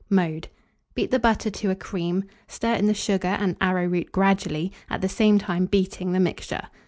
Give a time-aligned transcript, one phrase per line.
[0.09, 0.47] Mode.
[0.95, 5.07] Beat the butter to a cream; stir in the sugar and arrowroot gradually, at the
[5.07, 6.69] same time beating the mixture.